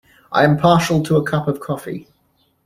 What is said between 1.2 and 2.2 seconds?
cup of coffee.